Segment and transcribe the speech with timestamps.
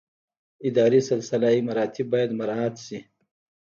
[0.67, 2.97] اداري سلسله مراتب باید مراعات شي